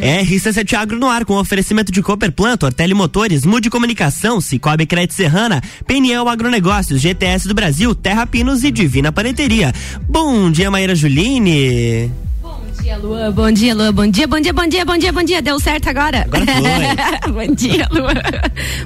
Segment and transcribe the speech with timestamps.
[0.00, 5.14] RC7 Agro no ar com oferecimento de Cooper Planto, Ortele Motores, Mude Comunicação, Cicobi Crédito
[5.14, 9.72] Serrana, Peniel Agronegócios, GTS do Brasil, Terra Pinos e Divina Parenteria.
[10.08, 12.10] Bom dia, Maíra Juline.
[12.40, 13.32] Bom dia, Luan.
[13.32, 13.92] Bom dia, Luan.
[13.92, 15.42] Bom dia, bom dia, bom dia, bom dia, bom dia.
[15.42, 16.22] Deu certo agora?
[16.22, 17.32] Agora foi.
[17.46, 18.14] bom dia, Luan.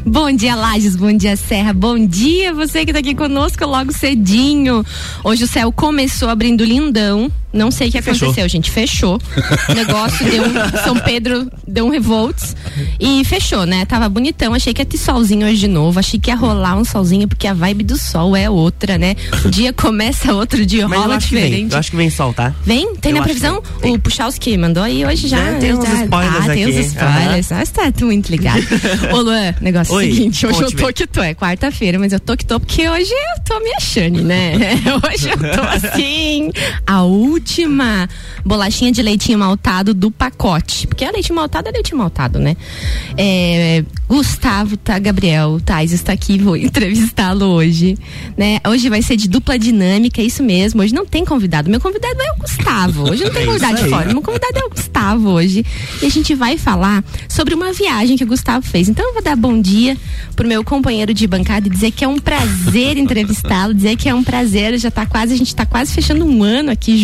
[0.06, 0.96] Bom dia, Lages.
[0.96, 1.74] Bom dia, Serra.
[1.74, 4.84] Bom dia, você que tá aqui conosco logo cedinho.
[5.22, 7.30] Hoje o céu começou abrindo lindão.
[7.52, 8.28] Não sei o que Fechou.
[8.28, 8.70] aconteceu, gente.
[8.70, 9.20] Fechou.
[9.68, 10.52] O negócio deu um.
[10.84, 12.56] São Pedro deu um revolts.
[12.98, 13.84] E fechou, né?
[13.84, 14.54] Tava bonitão.
[14.54, 15.98] Achei que ia ter solzinho hoje de novo.
[15.98, 19.14] Achei que ia rolar um solzinho, porque a vibe do sol é outra, né?
[19.44, 21.44] O dia começa outro dia, Mas eu rola acho que vem.
[21.44, 21.72] diferente.
[21.72, 22.54] Eu acho que vem sol, tá?
[22.64, 22.94] Vem?
[22.96, 23.62] Tem Eu na previsão?
[23.82, 25.38] O Puchalski mandou aí hoje já.
[25.38, 26.72] É, tem uns já- spoilers ah, tem aqui.
[26.80, 27.52] uns spoilers.
[27.52, 28.62] Ah, você tá muito ligado.
[29.12, 32.20] Ô, Luan, negócio é Oi, seguinte, hoje eu tô que tô, é quarta-feira, mas eu
[32.20, 34.52] tô que tô porque hoje eu tô me achando, né?
[35.12, 36.50] Hoje eu tô assim,
[36.86, 37.41] a última
[38.44, 40.86] bolachinha de leitinho maltado do pacote.
[40.86, 42.56] Porque a leite maltado é leite maltado, né?
[43.16, 47.96] É, Gustavo, tá, Gabriel, Tais está aqui, vou entrevistá-lo hoje,
[48.36, 48.58] né?
[48.66, 50.82] Hoje vai ser de dupla dinâmica, é isso mesmo.
[50.82, 51.70] Hoje não tem convidado.
[51.70, 53.10] Meu convidado é o Gustavo.
[53.10, 54.06] Hoje não tem É convidado de fora.
[54.12, 55.64] Meu convidado é o Gustavo hoje.
[56.02, 58.88] E a gente vai falar sobre uma viagem que o Gustavo fez.
[58.88, 59.96] Então eu vou dar bom dia
[60.36, 64.14] pro meu companheiro de bancada e dizer que é um prazer entrevistá-lo, dizer que é
[64.14, 66.98] um prazer, já tá quase, a gente tá quase fechando um ano aqui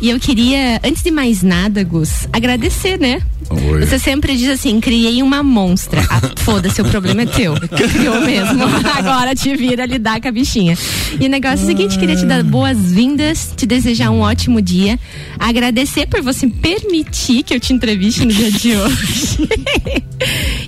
[0.00, 3.22] E eu queria, antes de mais nada, Gus, agradecer, né?
[3.50, 3.84] Oi.
[3.84, 6.02] Você sempre diz assim, criei uma monstra.
[6.08, 7.54] Ah, Foda-se, o problema é teu.
[7.54, 8.64] Criou mesmo.
[8.94, 10.76] Agora te vira lidar com a bichinha.
[11.20, 14.98] E o negócio é o seguinte, queria te dar boas-vindas, te desejar um ótimo dia,
[15.38, 19.48] agradecer por você permitir que eu te entreviste no dia de hoje.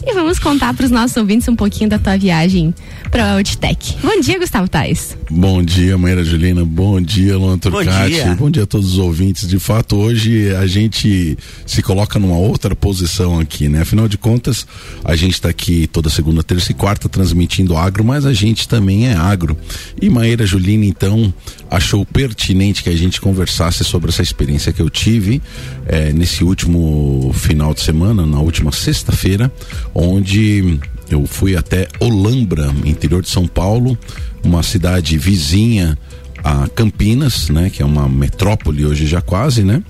[0.06, 2.75] e vamos contar para os nossos ouvintes um pouquinho da tua viagem
[3.10, 3.96] para a Outtech.
[4.02, 5.16] Bom dia, Gustavo Tais.
[5.30, 6.64] Bom dia, Maíra Julina.
[6.64, 8.10] Bom dia, Luan Turcati.
[8.10, 8.34] dia.
[8.34, 9.48] Bom dia a todos os ouvintes.
[9.48, 13.82] De fato, hoje a gente se coloca numa outra posição aqui, né?
[13.82, 14.66] Afinal de contas,
[15.04, 19.08] a gente está aqui toda segunda, terça e quarta transmitindo agro, mas a gente também
[19.08, 19.56] é agro.
[20.00, 21.32] E Maíra Julina, então,
[21.70, 25.42] achou pertinente que a gente conversasse sobre essa experiência que eu tive
[25.86, 29.52] eh, nesse último final de semana, na última sexta-feira,
[29.94, 30.78] onde
[31.11, 33.97] eu fui até Olambra, interior de São Paulo,
[34.43, 35.97] uma cidade vizinha
[36.44, 39.83] a Campinas, né, que é uma metrópole hoje já quase, né?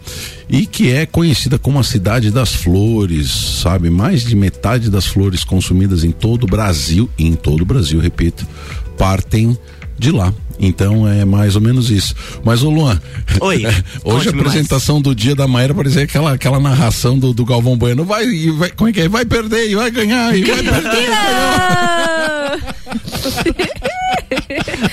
[0.48, 3.30] E que é conhecida como a cidade das flores,
[3.62, 3.90] sabe?
[3.90, 8.46] Mais de metade das flores consumidas em todo o Brasil, em todo o Brasil, repito,
[8.96, 9.58] partem
[9.98, 10.32] de lá.
[10.58, 12.14] Então é mais ou menos isso.
[12.42, 12.98] Mas ô Luan,
[13.40, 14.46] Oi, hoje a conte-me mais.
[14.48, 18.04] apresentação do dia da Maíra parecia aquela, aquela narração do, do Galvão Bueno.
[18.04, 19.08] Vai, e vai, como é que é?
[19.08, 21.08] Vai perder, e vai ganhar, e vai perder.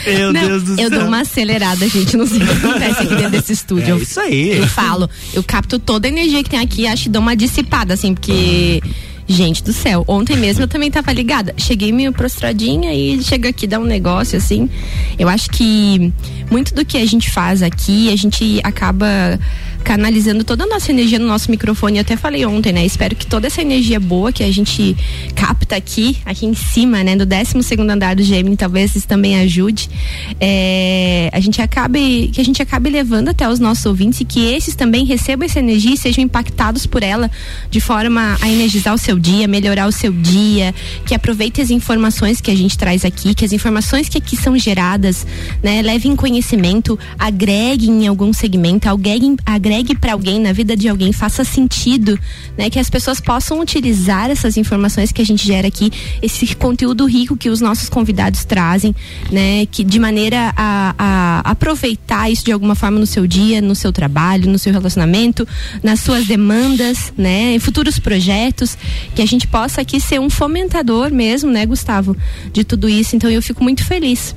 [0.05, 0.89] Meu Não, Deus do eu céu.
[0.89, 2.15] dou uma acelerada, gente.
[2.17, 3.85] Não sei o que acontece aqui dentro desse estúdio.
[3.87, 4.57] É Eu- isso aí.
[4.57, 7.93] Eu falo, eu capto toda a energia que tem aqui, acho que dou uma dissipada,
[7.93, 8.81] assim, porque.
[9.27, 11.53] Gente do céu, ontem mesmo eu também tava ligada.
[11.57, 14.69] Cheguei meio prostradinha e chega aqui dá um negócio assim.
[15.17, 16.11] Eu acho que
[16.51, 19.39] muito do que a gente faz aqui, a gente acaba
[19.83, 21.97] canalizando toda a nossa energia no nosso microfone.
[21.97, 22.85] Eu até falei ontem, né?
[22.85, 24.95] Espero que toda essa energia boa que a gente
[25.35, 27.15] capta aqui, aqui em cima, né?
[27.15, 29.89] Do 12 segundo andar do Gemini, talvez isso também ajude.
[30.39, 34.53] É, a gente acabe, que a gente acabe levando até os nossos ouvintes e que
[34.53, 37.29] esses também recebam essa energia e sejam impactados por ela
[37.69, 40.73] de forma a energizar o seu dia, melhorar o seu dia,
[41.05, 44.57] que aproveite as informações que a gente traz aqui, que as informações que aqui são
[44.57, 45.25] geradas,
[45.61, 49.35] né, levem conhecimento, agreguem em algum segmento, agreguem,
[49.73, 52.17] agregue para alguém na vida de alguém, faça sentido,
[52.55, 55.91] né, que as pessoas possam utilizar essas informações que a gente gera aqui,
[56.21, 58.95] esse conteúdo rico que os nossos convidados trazem,
[59.31, 63.73] né, que de maneira a, a aproveitar isso de alguma forma no seu dia, no
[63.73, 65.47] seu trabalho, no seu relacionamento,
[65.81, 68.77] nas suas demandas, né, em futuros projetos,
[69.15, 72.15] que a gente possa aqui ser um fomentador mesmo, né, Gustavo,
[72.51, 73.15] de tudo isso.
[73.15, 74.35] Então eu fico muito feliz.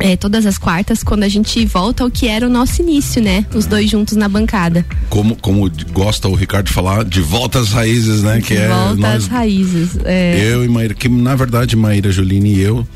[0.00, 3.44] É, todas as quartas, quando a gente volta ao que era o nosso início, né?
[3.54, 4.84] Os dois juntos na bancada.
[5.10, 8.40] Como, como gosta o Ricardo de falar, de volta às raízes, né?
[8.40, 9.98] Que é volta nós, às raízes.
[10.04, 10.40] É.
[10.42, 12.86] Eu e Maíra, que na verdade Maíra Juline e eu,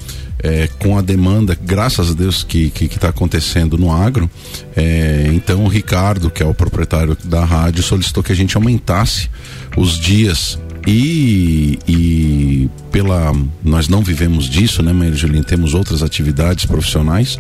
[0.42, 4.30] é, com a demanda, graças a Deus, que está que, que tá acontecendo no agro,
[4.76, 9.30] é, então o Ricardo, que é o proprietário da rádio, solicitou que a gente aumentasse
[9.76, 13.32] os dias e, e pela
[13.62, 15.44] nós não vivemos disso, né, Maíra Juline?
[15.44, 17.38] Temos outras atividades profissionais.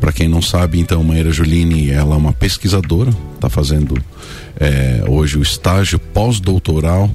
[0.00, 3.96] Para quem não sabe, então, Maíra Juline, ela é uma pesquisadora, está fazendo
[4.60, 7.10] é, hoje o estágio pós-doutoral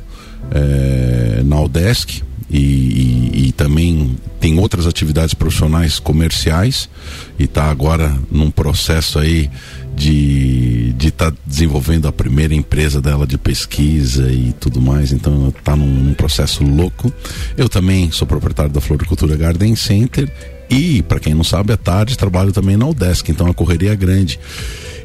[0.51, 6.89] é, na UDESC e, e, e também tem outras atividades profissionais comerciais
[7.37, 9.49] e está agora num processo aí
[9.95, 15.49] de de estar tá desenvolvendo a primeira empresa dela de pesquisa e tudo mais, então
[15.49, 17.11] está num, num processo louco.
[17.57, 20.31] Eu também sou proprietário da Floricultura Garden Center
[20.69, 23.95] e, para quem não sabe, à tarde trabalho também na UDESC, então a correria é
[23.95, 24.39] grande.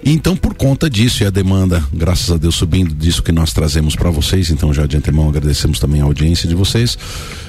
[0.07, 3.97] Então, por conta disso e a demanda, graças a Deus, subindo disso que nós trazemos
[3.97, 6.99] para vocês, então já de antemão agradecemos também a audiência de vocês,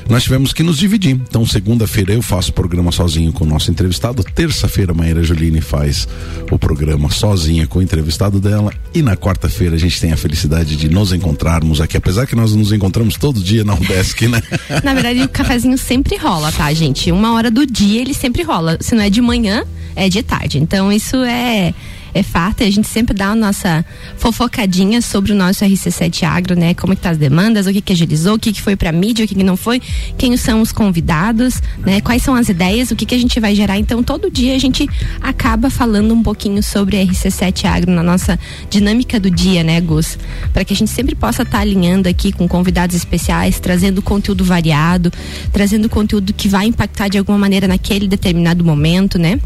[0.07, 1.11] nós tivemos que nos dividir.
[1.11, 5.59] Então, segunda-feira eu faço o programa sozinho com o nosso entrevistado, terça-feira a Maíra Juline
[5.59, 6.07] faz
[6.49, 10.77] o programa sozinha com o entrevistado dela e na quarta-feira a gente tem a felicidade
[10.77, 14.41] de nos encontrarmos aqui, apesar que nós nos encontramos todo dia na UDESC, né?
[14.81, 17.11] Na verdade, o cafezinho sempre rola, tá, gente?
[17.11, 18.77] Uma hora do dia ele sempre rola.
[18.79, 20.57] Se não é de manhã, é de tarde.
[20.57, 21.73] Então, isso é
[22.15, 23.85] é fato e a gente sempre dá a nossa
[24.15, 26.73] fofocadinha sobre o nosso RC7 Agro, né?
[26.73, 29.25] Como que tá as demandas, o que que agilizou, o que que foi para mídia,
[29.25, 29.81] o que que não foi,
[30.17, 31.99] quem são os convidados, né?
[31.99, 33.77] Quais são as ideias, o que que a gente vai gerar.
[33.77, 34.87] Então, todo dia a gente
[35.19, 38.39] acaba falando um pouquinho sobre RC7 Agro na nossa
[38.69, 40.17] dinâmica do dia, né, Gus?
[40.53, 44.45] Para que a gente sempre possa estar tá alinhando aqui com convidados especiais, trazendo conteúdo
[44.45, 45.11] variado,
[45.51, 49.37] trazendo conteúdo que vai impactar de alguma maneira naquele determinado momento, né?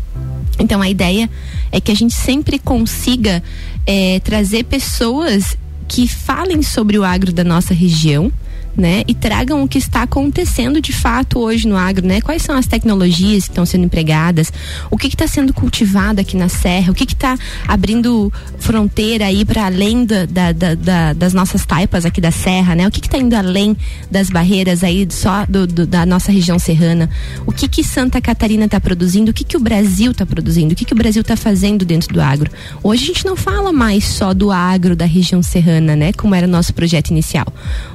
[0.60, 1.30] Então a ideia
[1.72, 3.42] é que a gente sempre consiga
[3.88, 5.58] é, trazer pessoas
[5.88, 8.32] que falem sobre o agro da nossa região
[8.80, 9.04] né?
[9.08, 12.22] E tragam o que está acontecendo de fato hoje no agro, né?
[12.22, 14.52] Quais são as tecnologias que estão sendo empregadas,
[14.90, 17.38] o que está sendo cultivado aqui na Serra, o que está
[17.68, 22.88] abrindo fronteira aí para além da, da, da, das nossas taipas aqui da Serra, né?
[22.88, 23.76] O que está indo além
[24.10, 27.10] das barreiras aí só do, do, da nossa região serrana,
[27.46, 30.76] o que que Santa Catarina está produzindo, o que que o Brasil está produzindo, o
[30.76, 32.50] que que o Brasil está fazendo dentro do agro.
[32.84, 36.14] Hoje a gente não fala mais só do agro da região serrana, né?
[36.14, 37.48] Como era o nosso projeto inicial.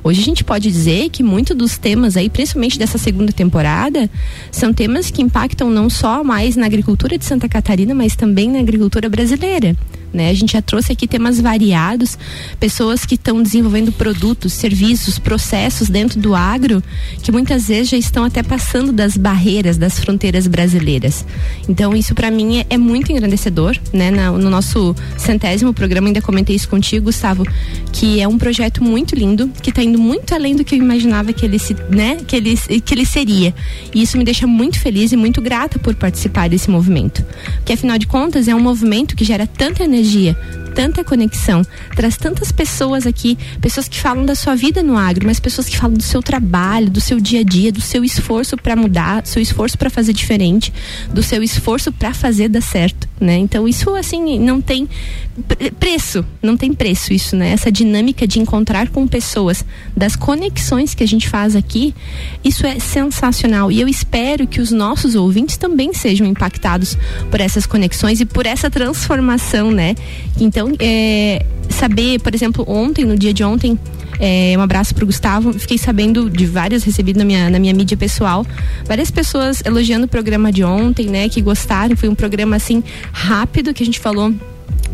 [0.02, 4.10] Hoje a gente pode dizer que muitos dos temas aí, principalmente dessa segunda temporada,
[4.50, 8.58] são temas que impactam não só mais na agricultura de Santa Catarina, mas também na
[8.58, 9.76] agricultura brasileira.
[10.14, 10.30] Né?
[10.30, 12.16] A gente já trouxe aqui temas variados,
[12.60, 16.80] pessoas que estão desenvolvendo produtos, serviços, processos dentro do agro,
[17.20, 21.26] que muitas vezes já estão até passando das barreiras, das fronteiras brasileiras.
[21.68, 24.12] Então, isso para mim é, é, muito engrandecedor, né?
[24.12, 27.44] Na, no nosso centésimo programa, ainda comentei isso contigo, Gustavo,
[27.92, 31.32] que é um projeto muito lindo, que está indo muito além do que eu imaginava
[31.32, 32.18] que ele, se, né?
[32.24, 33.52] que ele, que ele seria.
[33.92, 37.24] E isso me deixa muito feliz e muito grata por participar desse movimento.
[37.64, 40.36] Que afinal de contas é um movimento que gera tanta energia energia,
[40.74, 41.62] tanta conexão,
[41.94, 45.76] traz tantas pessoas aqui, pessoas que falam da sua vida no agro, mas pessoas que
[45.76, 49.28] falam do seu trabalho, do seu dia a dia, do seu esforço para mudar, do
[49.28, 50.72] seu esforço para fazer diferente,
[51.12, 53.36] do seu esforço para fazer dar certo, né?
[53.36, 54.88] Então isso assim não tem
[55.78, 57.50] preço, não tem preço isso, né?
[57.50, 59.64] Essa dinâmica de encontrar com pessoas,
[59.96, 61.94] das conexões que a gente faz aqui,
[62.42, 66.96] isso é sensacional e eu espero que os nossos ouvintes também sejam impactados
[67.30, 69.94] por essas conexões e por essa transformação, né?
[70.40, 73.78] Então então, é, saber, por exemplo, ontem, no dia de ontem,
[74.18, 75.52] é, um abraço pro Gustavo.
[75.52, 78.46] Fiquei sabendo de várias, recebido na minha, na minha mídia pessoal,
[78.86, 81.28] várias pessoas elogiando o programa de ontem, né?
[81.28, 81.96] Que gostaram.
[81.96, 82.82] Foi um programa assim
[83.12, 84.32] rápido que a gente falou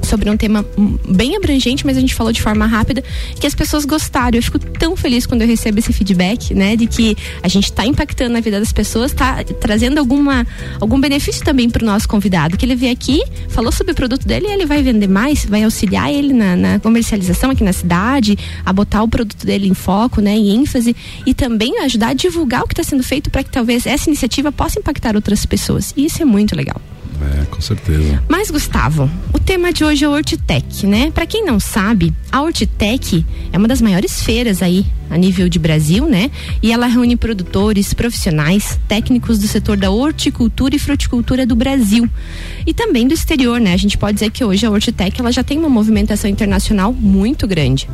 [0.02, 0.64] sobre um tema
[1.08, 3.02] bem abrangente, mas a gente falou de forma rápida,
[3.38, 4.37] que as pessoas gostaram.
[4.37, 7.87] Eu fico tão feliz quando eu recebo esse feedback, né, de que a gente está
[7.87, 10.46] impactando a vida das pessoas, está trazendo alguma
[10.81, 14.26] algum benefício também para o nosso convidado, que ele veio aqui, falou sobre o produto
[14.26, 18.37] dele e ele vai vender mais, vai auxiliar ele na, na comercialização aqui na cidade,
[18.64, 20.94] a botar o produto dele em foco, né, em ênfase
[21.26, 24.50] e também ajudar a divulgar o que está sendo feito para que talvez essa iniciativa
[24.50, 25.92] possa impactar outras pessoas.
[25.97, 26.80] E isso é muito legal.
[27.22, 28.22] É, com certeza.
[28.28, 31.10] Mas, Gustavo, o tema de hoje é Hortitec, né?
[31.10, 35.58] Para quem não sabe, a Hortitec é uma das maiores feiras aí a nível de
[35.58, 36.30] Brasil, né?
[36.62, 42.08] E ela reúne produtores, profissionais, técnicos do setor da horticultura e fruticultura do Brasil
[42.66, 43.74] e também do exterior, né?
[43.74, 47.46] A gente pode dizer que hoje a Hortitec ela já tem uma movimentação internacional muito
[47.46, 47.88] grande.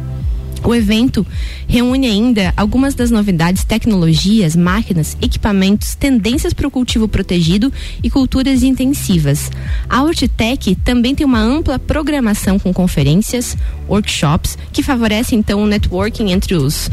[0.67, 1.25] O evento
[1.69, 8.65] reúne ainda algumas das novidades, tecnologias, máquinas, equipamentos, tendências para o cultivo protegido e culturas
[8.65, 9.49] intensivas.
[9.89, 13.57] A Hortitec também tem uma ampla programação com conferências,
[13.89, 16.91] workshops, que favorecem então o networking entre os,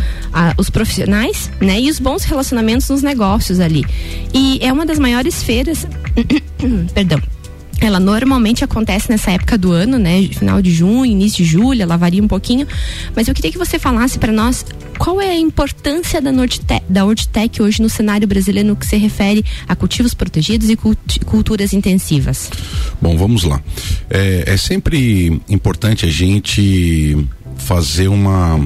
[0.56, 3.84] os profissionais né, e os bons relacionamentos nos negócios ali.
[4.32, 5.88] E é uma das maiores feiras.
[6.94, 7.33] perdão
[7.82, 10.28] ela normalmente acontece nessa época do ano, né?
[10.32, 12.68] Final de junho, início de julho, ela varia um pouquinho.
[13.16, 14.66] Mas eu queria que você falasse para nós
[14.98, 18.96] qual é a importância da, Nordtec, da Hortitec hoje no cenário brasileiro no que se
[18.96, 20.78] refere a cultivos protegidos e
[21.26, 22.50] culturas intensivas.
[23.02, 23.62] Bom, vamos lá.
[24.10, 27.18] É, é sempre importante a gente
[27.58, 28.60] fazer uma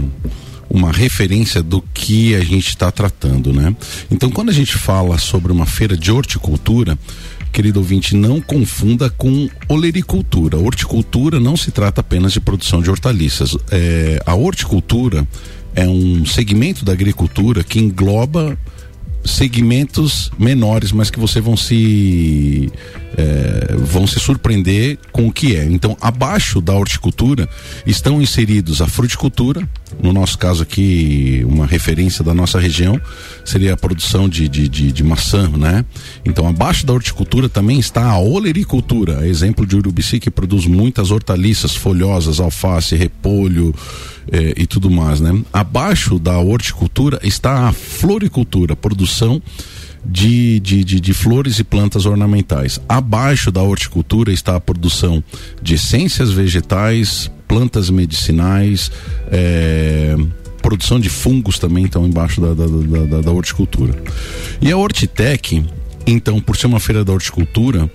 [0.69, 3.73] uma referência do que a gente está tratando, né?
[4.11, 6.97] Então, quando a gente fala sobre uma feira de horticultura,
[7.51, 10.57] querido ouvinte, não confunda com olericultura.
[10.57, 13.55] Horticultura não se trata apenas de produção de hortaliças.
[13.71, 15.27] É, a horticultura
[15.75, 18.57] é um segmento da agricultura que engloba
[19.27, 22.71] segmentos menores, mas que você vão se
[23.17, 25.65] é, vão se surpreender com o que é.
[25.65, 27.49] Então, abaixo da horticultura
[27.85, 29.67] estão inseridos a fruticultura,
[30.01, 32.99] no nosso caso aqui, uma referência da nossa região
[33.43, 35.83] seria a produção de, de, de, de maçã, né?
[36.23, 41.75] Então, abaixo da horticultura também está a olericultura, exemplo de Urubici que produz muitas hortaliças
[41.75, 43.73] folhosas, alface, repolho,
[44.29, 45.41] eh, e tudo mais, né?
[45.53, 49.16] Abaixo da horticultura está a floricultura, produção
[50.05, 52.79] de, de, de, de, flores e plantas ornamentais.
[52.87, 55.23] Abaixo da horticultura está a produção
[55.61, 58.91] de essências vegetais, plantas medicinais,
[59.31, 60.15] eh,
[60.61, 63.93] produção de fungos também estão embaixo da, da, da, da, horticultura.
[64.61, 65.65] E a Hortitec,
[66.05, 67.89] então, por ser uma feira da horticultura,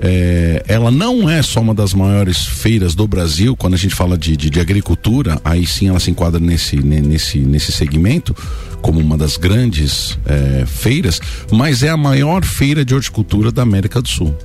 [0.00, 4.16] é, ela não é só uma das maiores feiras do Brasil, quando a gente fala
[4.16, 8.36] de, de, de, agricultura, aí sim ela se enquadra nesse, nesse, nesse segmento,
[8.82, 14.02] como uma das grandes é, feiras, mas é a maior feira de horticultura da América
[14.02, 14.36] do Sul.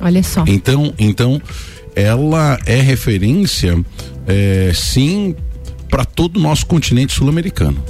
[0.00, 0.44] Olha só.
[0.46, 1.40] Então, então
[1.94, 3.76] ela é referência,
[4.26, 5.34] é, sim,
[5.90, 7.82] para todo o nosso continente sul-americano.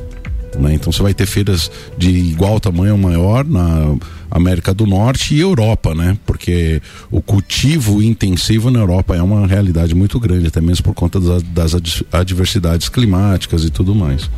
[0.59, 0.75] Né?
[0.75, 3.97] Então você vai ter feiras de igual tamanho ou maior na
[4.31, 6.19] América do Norte e Europa, né?
[6.27, 11.21] Porque o cultivo intensivo na Europa é uma realidade muito grande, até mesmo por conta
[11.21, 14.29] das, das adversidades climáticas e tudo mais.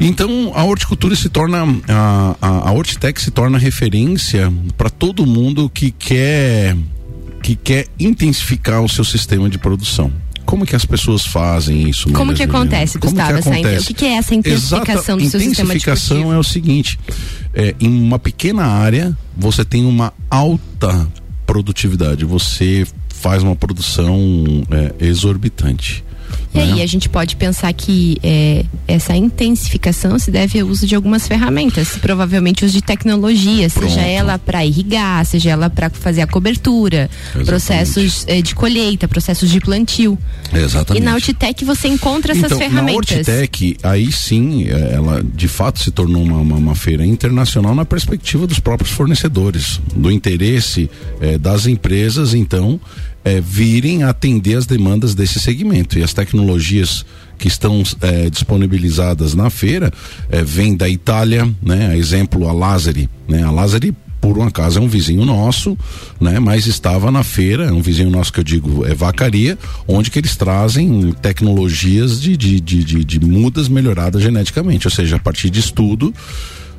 [0.00, 5.68] Então a horticultura se torna a, a, a Hortitec se torna referência para todo mundo
[5.68, 6.76] que quer
[7.42, 10.12] que quer intensificar o seu sistema de produção.
[10.48, 12.10] Como que as pessoas fazem isso?
[12.10, 13.34] Como que acontece, Gustavo?
[13.34, 13.84] Que acontece?
[13.84, 16.98] o que, que, é essa intensificação Exata, do seu sistema Intensificação é o seguinte,
[17.52, 21.06] é, em uma pequena área você tem uma alta
[21.44, 24.16] produtividade, você faz uma produção
[24.70, 26.02] é, exorbitante.
[26.54, 26.82] E aí né?
[26.82, 31.96] a gente pode pensar que é, essa intensificação se deve ao uso de algumas ferramentas,
[32.00, 33.88] provavelmente uso de tecnologia, Pronto.
[33.88, 37.46] seja ela para irrigar, seja ela para fazer a cobertura, Exatamente.
[37.46, 40.18] processos é, de colheita, processos de plantio.
[40.52, 41.02] Exatamente.
[41.02, 43.10] E na Altitec você encontra essas então, ferramentas.
[43.10, 47.74] Na Altitec, aí sim, é, ela de fato se tornou uma, uma, uma, feira internacional
[47.74, 50.90] na perspectiva dos próprios fornecedores, do interesse
[51.20, 52.80] é, das empresas, então,
[53.28, 55.98] é, virem atender as demandas desse segmento.
[55.98, 57.04] E as tecnologias
[57.36, 59.92] que estão é, disponibilizadas na feira
[60.30, 61.88] é, vêm da Itália, né?
[61.88, 63.42] A exemplo, a Lazari, né?
[63.42, 65.78] A Lazari por um acaso é um vizinho nosso,
[66.18, 66.40] né?
[66.40, 70.18] Mas estava na feira, é um vizinho nosso que eu digo é vacaria, onde que
[70.18, 75.50] eles trazem tecnologias de, de, de, de, de mudas melhoradas geneticamente, ou seja, a partir
[75.50, 76.12] de estudo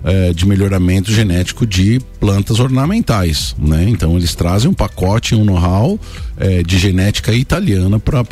[0.03, 3.85] é, de melhoramento genético de plantas ornamentais, né?
[3.87, 5.99] Então eles trazem um pacote, um know-how
[6.37, 8.23] é, de genética italiana para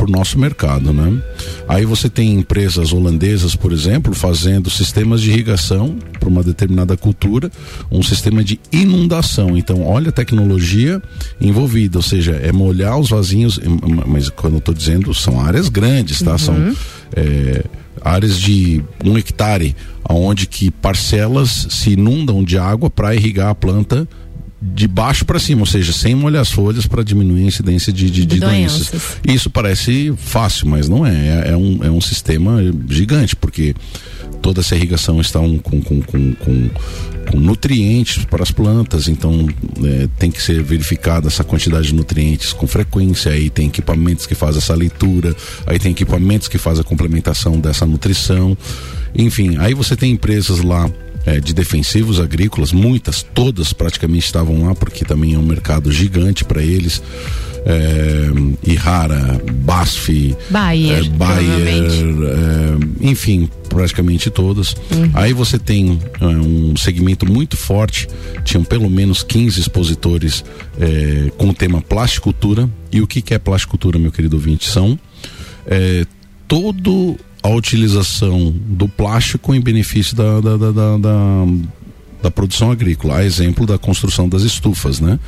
[0.00, 1.22] o nosso mercado, né?
[1.68, 7.50] Aí você tem empresas holandesas, por exemplo, fazendo sistemas de irrigação para uma determinada cultura,
[7.90, 9.56] um sistema de inundação.
[9.56, 11.02] Então olha a tecnologia
[11.40, 13.58] envolvida, ou seja, é molhar os vasinhos,
[14.06, 16.32] mas quando eu estou dizendo são áreas grandes, tá?
[16.32, 16.38] Uhum.
[16.38, 16.76] São
[17.16, 17.64] é,
[18.02, 19.74] áreas de um hectare,
[20.08, 24.08] onde que parcelas se inundam de água para irrigar a planta
[24.60, 28.06] de baixo para cima, ou seja, sem molhar as folhas para diminuir a incidência de,
[28.06, 28.88] de, de, de doenças.
[28.88, 29.16] doenças.
[29.26, 31.12] Isso parece fácil, mas não é.
[31.12, 33.74] É, é, um, é um sistema gigante, porque
[34.42, 39.48] toda essa irrigação está um, com, com, com, com, nutrientes para as plantas, então
[39.84, 44.34] é, tem que ser verificada essa quantidade de nutrientes com frequência, aí tem equipamentos que
[44.34, 45.36] fazem essa leitura,
[45.66, 48.56] aí tem equipamentos que fazem a complementação dessa nutrição.
[49.14, 50.90] Enfim, aí você tem empresas lá
[51.28, 56.44] é, de defensivos agrícolas, muitas, todas praticamente estavam lá, porque também é um mercado gigante
[56.44, 57.02] para eles.
[57.66, 64.74] É, Ihara, BASF, Bayer, é, Bayer é, enfim, praticamente todas.
[64.90, 65.10] Uhum.
[65.12, 68.08] Aí você tem é, um segmento muito forte,
[68.44, 70.42] tinham pelo menos 15 expositores
[70.80, 72.70] é, com o tema plasticultura.
[72.90, 74.66] E o que, que é plasticultura, meu querido ouvinte?
[74.66, 74.98] São
[75.66, 76.06] é,
[76.46, 81.46] todo a utilização do plástico em benefício da, da, da, da,
[82.22, 85.18] da produção agrícola, a exemplo da construção das estufas, né?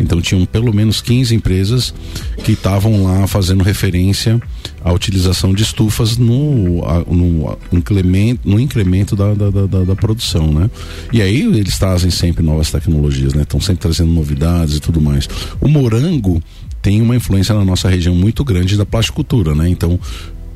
[0.00, 1.94] Então tinham pelo menos 15 empresas
[2.42, 4.40] que estavam lá fazendo referência
[4.82, 10.68] à utilização de estufas no, no, incremento, no incremento da, da, da, da, produção, né?
[11.12, 13.42] E aí eles trazem sempre novas tecnologias, né?
[13.42, 15.28] Estão sempre trazendo novidades e tudo mais.
[15.60, 16.42] O morango
[16.82, 19.68] tem uma influência na nossa região muito grande da plasticultura, né?
[19.68, 20.00] Então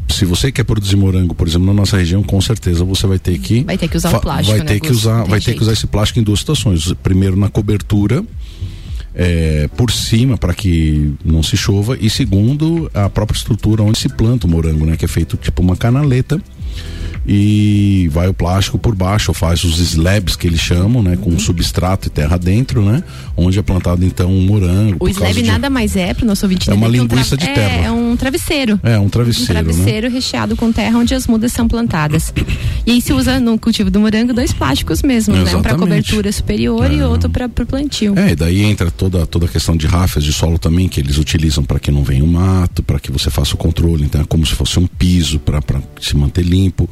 [0.09, 3.39] se você quer produzir morango, por exemplo, na nossa região, com certeza você vai ter
[3.39, 4.99] que vai ter que usar o plástico, vai né, ter que Gus?
[4.99, 5.59] usar, vai ter jeito.
[5.59, 6.93] que usar esse plástico em duas situações.
[7.03, 8.25] Primeiro na cobertura
[9.15, 14.09] é, por cima para que não se chova e segundo a própria estrutura onde se
[14.09, 16.41] planta o morango, né, que é feito tipo uma canaleta
[17.27, 21.39] e vai o plástico por baixo, ou faz os slabs que eles chamam, né, com
[21.39, 23.03] substrato e terra dentro, né,
[23.37, 24.97] onde é plantado então um morango.
[25.01, 27.53] O slab de- nada mais é, pro nosso ouvinte É uma um linguiça de é,
[27.55, 27.87] terra.
[27.87, 28.79] É um travesseiro.
[28.83, 29.63] É um Um travesseiro, né?
[29.63, 32.33] travesseiro recheado com terra onde as mudas são plantadas.
[32.87, 35.55] E aí se usa no cultivo do morango dois plásticos mesmo, né?
[35.57, 37.07] Um para cobertura superior e É.
[37.07, 38.19] outro para o plantio.
[38.19, 41.19] É, e daí entra toda, toda a questão de ráfias de solo também, que eles
[41.19, 44.25] utilizam para que não venha o mato, para que você faça o controle, então é
[44.25, 45.61] como se fosse um piso para
[46.01, 46.89] se manter limpo.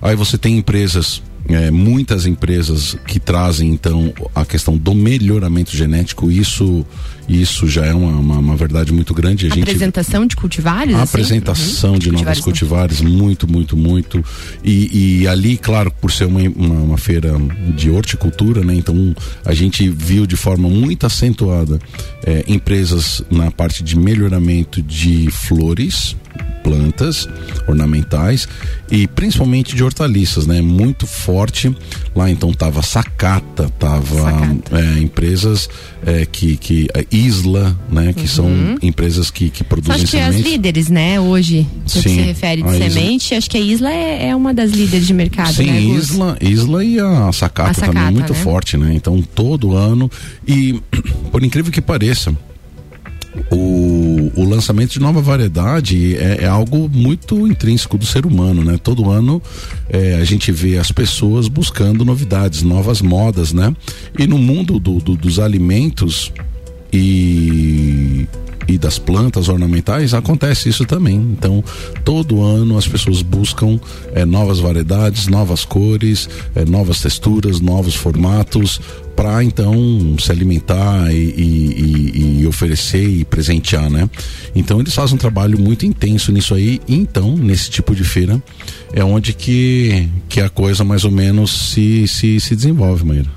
[0.00, 6.30] Aí você tem empresas, é, muitas empresas que trazem então a questão do melhoramento genético,
[6.30, 6.84] isso,
[7.28, 9.46] isso já é uma, uma, uma verdade muito grande.
[9.46, 10.94] A gente Apresentação de cultivares?
[10.94, 11.12] a assim?
[11.12, 11.98] apresentação Uhum.
[11.98, 14.24] de novas Cultivares, cultivares, muito, muito, muito.
[14.64, 17.32] E, e ali, claro, por ser uma, uma, uma feira
[17.76, 18.74] de horticultura, né?
[18.74, 19.14] Então
[19.44, 21.78] a gente viu de forma muito acentuada
[22.24, 26.16] eh, empresas na parte de melhoramento de flores,
[26.64, 27.28] plantas
[27.66, 28.46] ornamentais
[28.90, 30.60] e principalmente de hortaliças, né?
[30.60, 31.74] Muito forte.
[32.14, 34.78] Lá então tava Sacata, tava Sacata.
[34.78, 35.68] eh, empresas
[36.06, 38.12] eh, que que Isla, né?
[38.12, 38.48] Que são
[38.82, 40.52] empresas que que produzem acho que é as sementes.
[40.52, 42.90] líderes, né, hoje, que Sim, se refere de a Isla.
[42.90, 46.10] semente, acho que a Isla é, é uma das líderes de mercado, Sim, né, Gus?
[46.10, 48.38] Isla, Isla e a Sacata, A Sacata, também muito né?
[48.38, 48.92] forte, né?
[48.94, 50.10] Então todo ano
[50.46, 50.80] e
[51.30, 52.34] por incrível que pareça,
[53.50, 58.78] o, o lançamento de nova variedade é, é algo muito intrínseco do ser humano, né?
[58.82, 59.40] Todo ano
[59.88, 63.74] é, a gente vê as pessoas buscando novidades, novas modas, né?
[64.18, 66.30] E no mundo do- do- dos alimentos
[66.92, 68.26] e,
[68.68, 71.16] e das plantas ornamentais acontece isso também.
[71.16, 71.62] Então,
[72.04, 73.78] todo ano as pessoas buscam
[74.14, 78.80] eh, novas variedades, novas cores, eh, novas texturas, novos formatos
[79.16, 84.08] para então se alimentar e, e- e- oferecer e presentear, né?
[84.54, 86.80] Então eles fazem um trabalho muito intenso nisso aí.
[86.88, 88.42] Então, nesse tipo de feira
[88.94, 93.30] é onde que, que a coisa mais ou menos se, se, se desenvolve, Maíra.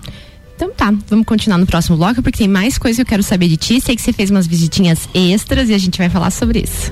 [0.56, 3.48] Então tá, vamos continuar no próximo bloco, porque tem mais coisa que eu quero saber
[3.48, 3.82] de ti.
[3.82, 6.92] Sei que você fez umas visitinhas extras e a gente vai falar sobre isso.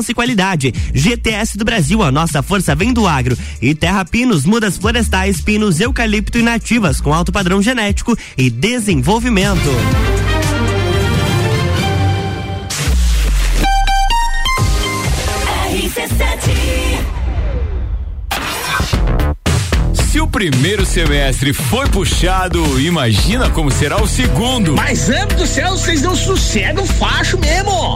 [0.09, 0.73] e qualidade.
[0.93, 3.37] GTS do Brasil, a nossa força vem do agro.
[3.61, 9.69] E Terra Pinos, mudas florestais, pinos, eucalipto e nativas com alto padrão genético e desenvolvimento.
[20.11, 24.75] Se o primeiro semestre foi puxado, imagina como será o segundo.
[24.75, 27.95] Mas, amo do céu, vocês dão sossego facho mesmo.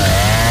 [0.01, 0.50] Yeah.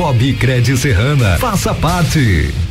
[0.01, 1.37] Cicobi Cred Serrana.
[1.37, 2.70] Faça parte.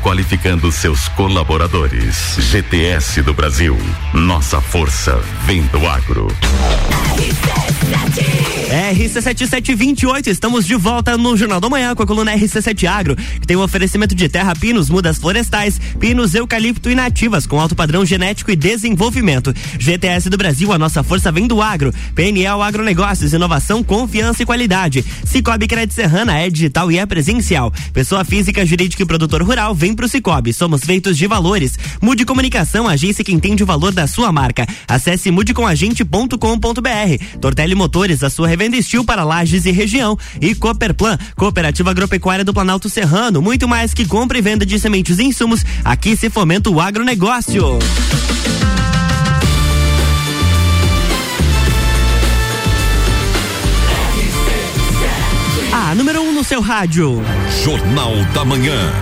[0.00, 2.36] qualificando seus colaboradores.
[2.38, 3.76] GTS do Brasil.
[4.12, 6.28] Nossa força vem do agro.
[8.70, 13.56] RC7728, estamos de volta no Jornal da Manhã com a coluna RC7 Agro, que tem
[13.56, 18.50] um oferecimento de terra pinos, mudas florestais, pinos, eucalipto e nativas com alto padrão genético
[18.50, 19.52] e desenvolvimento.
[19.78, 21.92] GTS do Brasil, a nossa força vem do agro.
[22.14, 25.04] PNL Agronegócios, inovação, confiança e qualidade.
[25.24, 27.72] Cicobi Crédito Serrana é digital e é presencial.
[27.92, 30.52] Pessoa física, jurídica e produtor rural, vem pro Cicobi.
[30.52, 31.78] Somos feitos de valores.
[32.00, 34.66] Mude Comunicação, agência que entende o valor da sua marca.
[34.86, 37.38] Acesse mudecomagente.com.br.
[37.40, 40.18] Tortelli Motores, a sua revenda Estil para Lages e região.
[40.40, 43.42] E Cooperplan, Cooperativa Agropecuária do Planalto Serrano.
[43.42, 45.64] Muito mais que compra e venda de sementes e insumos.
[45.84, 47.78] Aqui se fomenta o agronegócio.
[55.72, 57.22] A número 1 um no seu rádio.
[57.64, 58.92] Jornal da Manhã.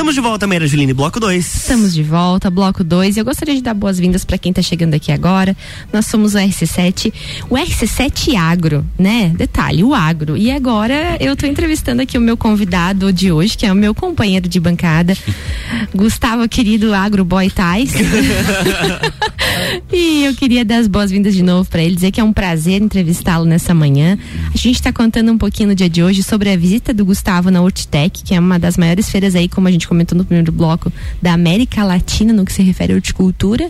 [0.00, 1.56] Estamos de volta, Meira Juline, bloco 2.
[1.56, 3.18] Estamos de volta, bloco 2.
[3.18, 5.54] Eu gostaria de dar boas-vindas para quem está chegando aqui agora.
[5.92, 7.12] Nós somos o RC7,
[7.50, 9.30] o RC7 Agro, né?
[9.36, 10.38] Detalhe, o agro.
[10.38, 13.94] E agora eu estou entrevistando aqui o meu convidado de hoje, que é o meu
[13.94, 15.14] companheiro de bancada,
[15.94, 17.92] Gustavo, querido Agro Boy Tais.
[19.92, 22.80] e eu queria dar as boas-vindas de novo para ele, dizer que é um prazer
[22.80, 24.18] entrevistá-lo nessa manhã.
[24.46, 27.50] A gente está contando um pouquinho no dia de hoje sobre a visita do Gustavo
[27.50, 30.52] na Hortitec, que é uma das maiores feiras aí, como a gente comentou no primeiro
[30.52, 33.68] bloco, da América Latina no que se refere à horticultura.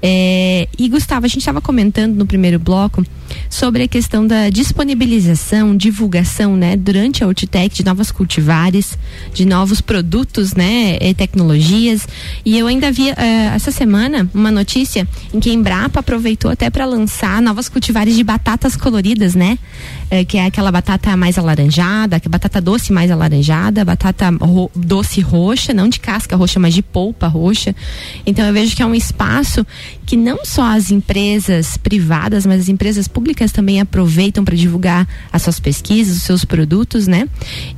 [0.00, 3.04] É, e Gustavo, a gente estava comentando no primeiro bloco
[3.50, 8.96] sobre a questão da disponibilização, divulgação, né, durante a Hortitec de novas cultivares,
[9.34, 12.06] de novos produtos, né, e tecnologias.
[12.44, 13.14] E eu ainda vi uh,
[13.54, 18.24] essa semana uma notícia em que a Embrapa aproveitou até para lançar novas cultivares de
[18.24, 19.58] batatas coloridas, né,
[20.12, 24.70] uh, que é aquela batata mais alaranjada, que é batata doce mais alaranjada, batata ro
[24.74, 27.74] doce roxa, não de casca roxa, mas de polpa roxa.
[28.26, 29.66] Então eu vejo que é um espaço
[30.06, 35.42] que não só as empresas privadas, mas as empresas públicas também aproveitam para divulgar as
[35.42, 37.28] suas pesquisas, os seus produtos, né?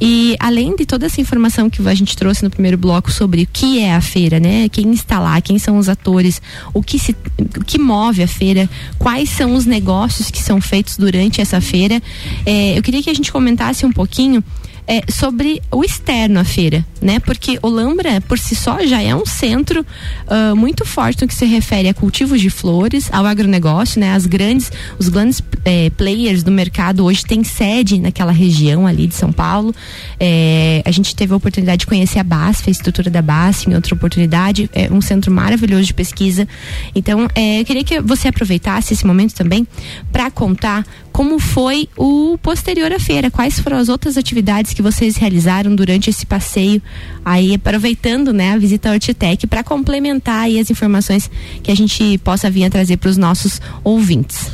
[0.01, 3.49] E além de toda essa informação que a gente trouxe no primeiro bloco sobre o
[3.53, 4.69] que é a feira, né?
[4.69, 6.41] Quem está lá, quem são os atores,
[6.73, 7.17] o que se,
[7.57, 12.01] o que move a feira, quais são os negócios que são feitos durante essa feira.
[12.47, 14.43] É, eu queria que a gente comentasse um pouquinho
[14.91, 17.21] é, sobre o externo à feira, né?
[17.21, 19.87] Porque Olambra, por si só, já é um centro
[20.27, 24.13] uh, muito forte no que se refere a cultivos de flores, ao agronegócio, né?
[24.13, 29.15] As grandes, os grandes é, players do mercado hoje têm sede naquela região ali de
[29.15, 29.73] São Paulo.
[30.19, 33.77] É, a gente teve a oportunidade de conhecer a BASF, a estrutura da BASF em
[33.77, 36.49] outra oportunidade, é um centro maravilhoso de pesquisa.
[36.97, 39.65] Então, é, eu queria que você aproveitasse esse momento também
[40.11, 45.17] para contar como foi o posterior à feira, quais foram as outras atividades que vocês
[45.17, 46.81] realizaram durante esse passeio,
[47.25, 51.31] aí aproveitando né, a visita ao Hortitec para complementar aí as informações
[51.63, 54.51] que a gente possa vir a trazer para os nossos ouvintes.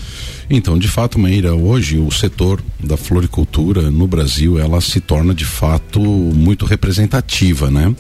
[0.49, 5.45] Então, de fato, Meira, hoje o setor da floricultura no Brasil, ela se torna de
[5.45, 7.93] fato muito representativa, né?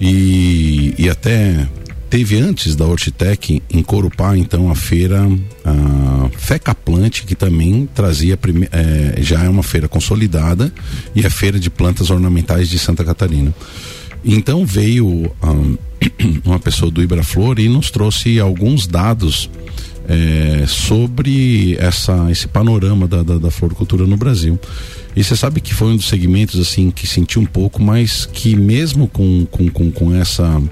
[0.00, 1.66] E, e até
[2.10, 5.28] Teve antes da Hortitec em Corupá, então, a feira
[5.64, 10.72] a Feca Plante, que também trazia, prime, é, já é uma feira consolidada,
[11.14, 13.54] e a feira de plantas ornamentais de Santa Catarina.
[14.24, 15.06] Então veio
[15.42, 15.76] um,
[16.44, 19.50] uma pessoa do Ibraflor e nos trouxe alguns dados
[20.08, 24.58] é, sobre essa, esse panorama da, da, da floricultura no Brasil.
[25.14, 28.56] E você sabe que foi um dos segmentos assim que senti um pouco, mas que
[28.56, 30.62] mesmo com, com, com, com essa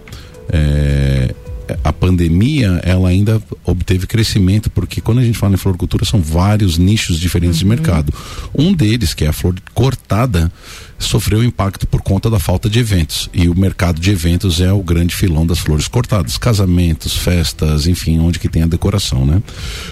[0.53, 1.35] é,
[1.83, 6.79] a pandemia ela ainda obteve crescimento porque quando a gente fala em floricultura são vários
[6.79, 7.69] nichos diferentes uhum.
[7.69, 8.15] de mercado
[8.55, 10.51] um deles que é a flor cortada
[10.99, 14.83] sofreu impacto por conta da falta de eventos e o mercado de eventos é o
[14.83, 19.43] grande filão das flores cortadas casamentos festas enfim onde que tem a decoração né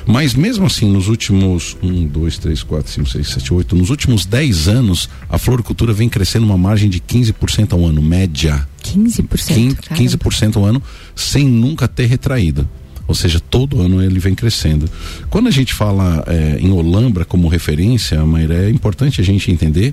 [0.06, 4.24] mas mesmo assim nos últimos um dois três quatro cinco seis sete oito nos últimos
[4.24, 9.28] dez anos a floricultura vem crescendo uma margem de 15% ao ano média 15%.
[9.28, 10.18] 15%, 15
[10.56, 10.82] ao ano
[11.14, 12.68] sem nunca ter retraído.
[13.06, 14.90] Ou seja, todo ano ele vem crescendo.
[15.28, 19.92] Quando a gente fala é, em Olambra como referência, Maíra, é importante a gente entender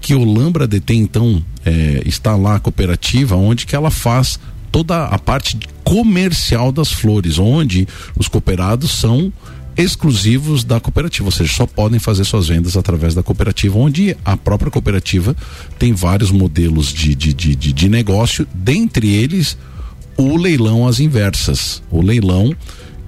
[0.00, 4.38] que Olambra detém, então, é, está lá a cooperativa onde que ela faz
[4.72, 7.86] toda a parte comercial das flores, onde
[8.18, 9.32] os cooperados são
[9.76, 14.36] exclusivos da cooperativa, ou seja, só podem fazer suas vendas através da cooperativa, onde a
[14.36, 15.36] própria cooperativa
[15.78, 19.56] tem vários modelos de, de, de, de, de negócio, dentre eles
[20.16, 21.82] o leilão às inversas.
[21.90, 22.54] O leilão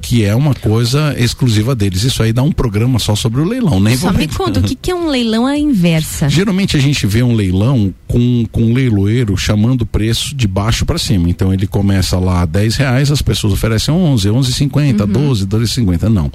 [0.01, 2.03] que é uma coisa exclusiva deles.
[2.03, 4.75] Isso aí dá um programa só sobre o leilão, nem Só me conta, o que,
[4.75, 6.29] que é um leilão à inversa?
[6.29, 10.87] Geralmente a gente vê um leilão com, com um leiloeiro chamando o preço de baixo
[10.87, 11.29] para cima.
[11.29, 15.07] Então ele começa lá a 10 reais, as pessoas oferecem 11, 11,50, uhum.
[15.07, 16.03] 12, 12,50.
[16.09, 16.33] Não.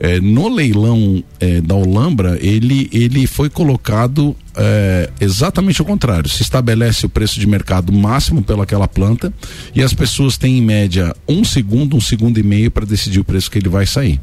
[0.00, 6.28] É, no leilão é, da Olambra, ele, ele foi colocado é, exatamente o contrário.
[6.28, 9.32] Se estabelece o preço de mercado máximo pelaquela planta
[9.74, 13.24] e as pessoas têm em média um segundo, um segundo e meio para decidir o
[13.24, 14.20] preço que ele vai sair.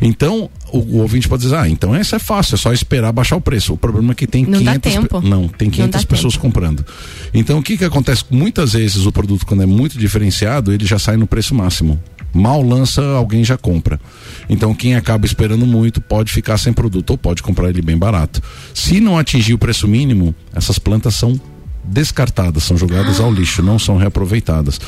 [0.00, 3.36] Então, o, o, ouvinte pode dizer, ah, então essa é fácil, é só esperar baixar
[3.36, 3.74] o preço.
[3.74, 6.46] O problema é que tem não 500 não tem 500 não pessoas tempo.
[6.46, 6.84] comprando.
[7.34, 8.24] Então, o que que acontece?
[8.30, 11.98] Muitas vezes o produto quando é muito diferenciado, ele já sai no preço máximo
[12.32, 14.00] mal lança, alguém já compra.
[14.48, 18.42] Então quem acaba esperando muito pode ficar sem produto ou pode comprar ele bem barato.
[18.74, 21.40] Se não atingir o preço mínimo, essas plantas são
[21.84, 24.80] descartadas, são jogadas ao lixo, não são reaproveitadas.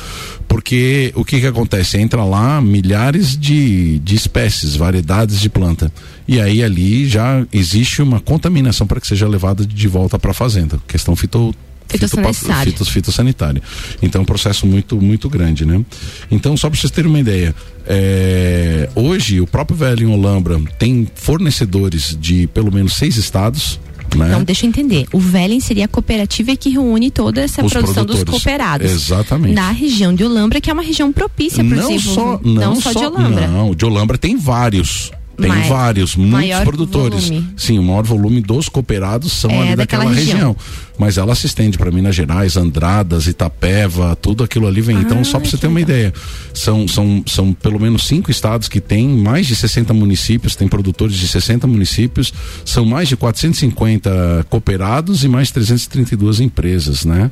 [0.47, 1.97] Porque o que que acontece?
[1.97, 5.91] Entra lá milhares de, de espécies, variedades de planta.
[6.27, 10.35] E aí ali já existe uma contaminação para que seja levada de volta para a
[10.35, 10.79] fazenda.
[10.87, 11.53] Questão fito
[11.93, 12.71] fitossanitária.
[12.71, 13.61] Fitos, fitossanitária.
[14.01, 15.83] Então é um processo muito, muito grande, né?
[16.29, 21.07] Então, só para vocês terem uma ideia, é, hoje o próprio Velho em Olambra tem
[21.15, 23.79] fornecedores de pelo menos seis estados.
[24.15, 24.27] Né?
[24.27, 25.07] Então, deixa eu entender.
[25.11, 28.91] O Velen seria a cooperativa que reúne toda essa Os produção dos cooperados.
[28.91, 29.55] Exatamente.
[29.55, 32.93] Na região de Olambra, que é uma região propícia para não só, não, não só,
[32.93, 33.47] só de Olambra.
[33.47, 35.11] Não, de Olambra tem vários.
[35.35, 37.29] Tem vários, muitos produtores.
[37.29, 37.49] Volume.
[37.57, 40.35] Sim, o maior volume dos cooperados são é, ali daquela, daquela região.
[40.35, 40.55] região.
[40.97, 44.97] Mas ela se estende para Minas Gerais, Andradas, Itapeva, tudo aquilo ali vem.
[44.97, 46.13] Então, ah, então, só para você ter uma ideia,
[46.53, 51.15] são, são, são pelo menos cinco estados que têm mais de 60 municípios, tem produtores
[51.15, 52.31] de 60 municípios,
[52.63, 57.31] são mais de 450 cooperados e mais 332 empresas, né?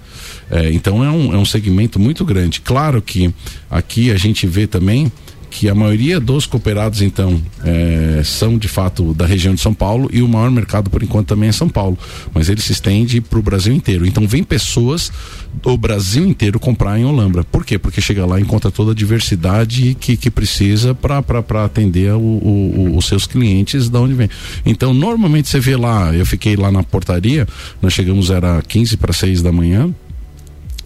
[0.50, 2.62] É, então é um, é um segmento muito grande.
[2.62, 3.32] Claro que
[3.70, 5.12] aqui a gente vê também
[5.52, 10.10] que a maioria dos cooperados, então, é, são de fato da região de São Paulo
[10.12, 12.00] e o maior mercado, por enquanto, também é São Paulo.
[12.34, 14.06] Mas ele se estende para o Brasil inteiro.
[14.06, 15.12] Então, vem pessoas
[15.62, 17.44] do Brasil inteiro comprar em Olambra.
[17.44, 17.78] Por quê?
[17.78, 22.98] Porque chega lá e encontra toda a diversidade que, que precisa para atender o, o,
[22.98, 24.30] os seus clientes da onde vem.
[24.66, 27.46] Então, normalmente você vê lá, eu fiquei lá na portaria,
[27.82, 29.94] nós chegamos, era 15 para 6 da manhã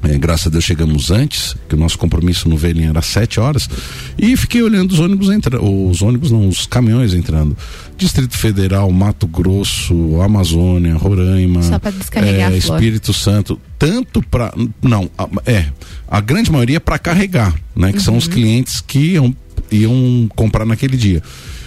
[0.07, 3.69] É, graças a Deus chegamos antes, que o nosso compromisso no Velhinho era sete horas,
[4.17, 7.57] e fiquei olhando os ônibus entrando, os ônibus não, os caminhões entrando.
[7.97, 12.57] Distrito Federal, Mato Grosso, Amazônia, Roraima, Só pra descarregar é.
[12.57, 15.09] Espírito Santo, tanto para não,
[15.45, 15.65] é,
[16.07, 19.35] a grande maioria para carregar, né, que são os clientes que iam,
[19.71, 21.21] iam comprar naquele dia.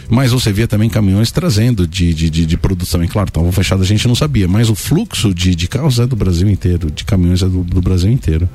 [0.08, 3.04] Mas você via também caminhões trazendo de, de, de, de produção.
[3.04, 4.48] E claro, estavam fechados, a gente não sabia.
[4.48, 7.80] Mas o fluxo de, de carros é do Brasil inteiro, de caminhões é do, do
[7.82, 8.48] Brasil inteiro.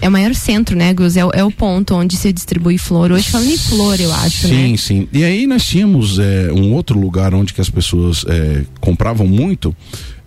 [0.00, 1.16] É o maior centro, né, Gus?
[1.16, 3.10] É, o- é o ponto onde se distribui flor.
[3.12, 4.76] Hoje falando em flor, eu acho, sim, né?
[4.76, 5.08] sim.
[5.12, 9.74] E aí nós tínhamos é, um outro lugar onde que as pessoas é, compravam muito.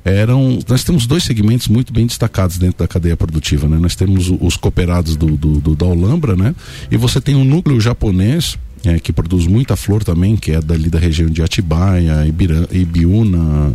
[0.04, 3.78] Eram, nós temos dois segmentos muito bem destacados dentro da cadeia produtiva, né?
[3.78, 6.56] Nós temos os cooperados do, do, do- da Olambra, né?
[6.90, 8.58] E você tem um núcleo japonês
[8.88, 13.74] é, que produz muita flor também, que é dali da região de Atibaia, Ibira, Ibiúna,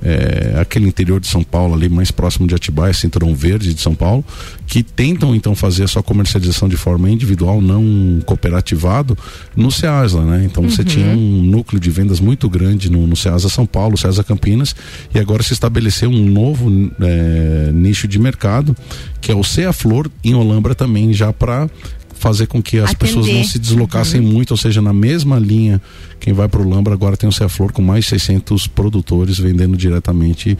[0.00, 3.96] é, aquele interior de São Paulo ali mais próximo de Atibaia, Cinturão Verde de São
[3.96, 4.24] Paulo,
[4.64, 9.18] que tentam então fazer a sua comercialização de forma individual, não cooperativado,
[9.56, 10.44] no Ceasa, né?
[10.44, 10.86] Então você Uhum.
[10.86, 14.72] tinha um núcleo de vendas muito grande no, no Ceasa São Paulo, Ceasa Campinas,
[15.12, 16.70] e agora se estabeleceu um novo
[17.00, 18.76] é, nicho de mercado,
[19.20, 21.68] que é o Cea Flor em Olambra também, já para
[22.18, 23.14] fazer com que as Atender.
[23.14, 25.80] pessoas não se deslocassem muito, ou seja, na mesma linha,
[26.20, 29.38] quem vai para o Lambra agora tem o Cea Flor com mais de 600 produtores
[29.38, 30.56] vendendo diretamente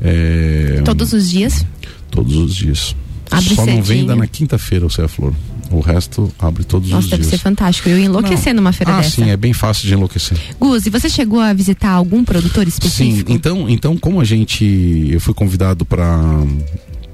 [0.00, 1.64] é, Todos os dias.
[2.10, 2.96] todos os dias.
[3.30, 3.84] Abre Só não cedinho.
[3.84, 5.32] venda na quinta-feira o Cea Flor.
[5.70, 7.30] O resto abre todos Nossa, os deve dias.
[7.30, 7.88] ser fantástico.
[7.88, 9.10] Eu enlouquecer numa feira ah, dessa.
[9.22, 10.36] sim, é bem fácil de enlouquecer.
[10.60, 13.32] Gus, e você chegou a visitar algum produtor Sim, específico?
[13.32, 16.44] então, então como a gente, eu fui convidado para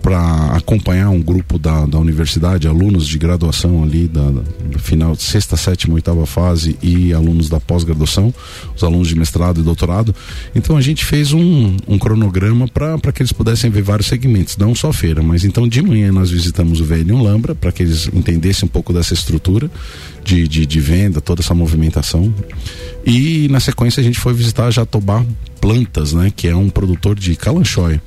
[0.03, 4.43] para acompanhar um grupo da, da universidade, alunos de graduação ali da, da-
[4.79, 8.33] final sexta, sétima, oitava fase e alunos da pós-graduação,
[8.77, 10.15] os alunos de mestrado e doutorado.
[10.55, 14.75] Então a gente fez um, um cronograma para que eles pudessem ver vários segmentos, não
[14.75, 18.67] só feira, mas então de manhã nós visitamos o Velho Lambra para que eles entendessem
[18.67, 19.71] um pouco dessa estrutura
[20.25, 22.33] de, de, de venda, toda essa movimentação.
[23.05, 25.25] E na sequência a gente foi visitar Jatobá
[25.61, 28.01] Plantas, né, que é um produtor de calanchói.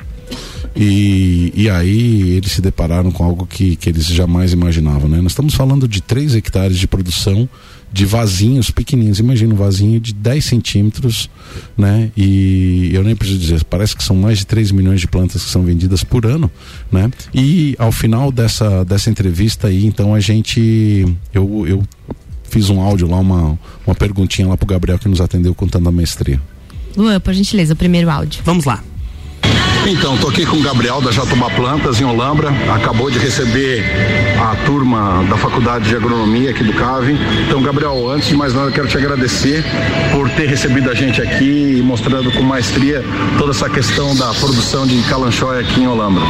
[0.75, 5.19] E, e aí eles se depararam com algo que, que eles jamais imaginavam, né?
[5.21, 7.47] Nós estamos falando de 3 hectares de produção
[7.91, 9.19] de vasinhos pequenininhos.
[9.19, 11.29] Imagina um vasinho de 10 centímetros,
[11.77, 12.09] né?
[12.15, 15.49] E eu nem preciso dizer, parece que são mais de 3 milhões de plantas que
[15.49, 16.49] são vendidas por ano,
[16.91, 17.11] né?
[17.33, 21.05] E ao final dessa, dessa entrevista aí, então a gente.
[21.33, 21.83] Eu, eu
[22.43, 25.91] fiz um áudio lá, uma, uma perguntinha lá pro Gabriel que nos atendeu com tanta
[25.91, 26.41] maestria.
[26.95, 28.41] Luan, por gentileza, o primeiro áudio.
[28.43, 28.83] Vamos lá.
[29.87, 32.49] Então, tô aqui com o Gabriel da Jatobá Plantas em Olambra.
[32.73, 33.83] Acabou de receber
[34.39, 37.17] a turma da Faculdade de Agronomia aqui do CAV.
[37.47, 39.63] Então, Gabriel, antes de mais nada, quero te agradecer
[40.11, 43.03] por ter recebido a gente aqui e mostrando com maestria
[43.37, 46.23] toda essa questão da produção de calanchói aqui em Olambra.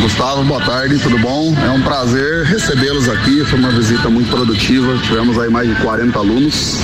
[0.00, 1.54] Gustavo, boa tarde, tudo bom?
[1.64, 3.44] É um prazer recebê-los aqui.
[3.44, 4.96] Foi uma visita muito produtiva.
[4.98, 6.78] Tivemos aí mais de 40 alunos.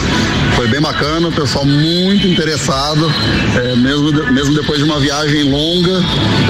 [0.55, 3.09] Foi bem bacana, o pessoal muito interessado,
[3.55, 5.68] é, mesmo, mesmo depois de uma viagem longa,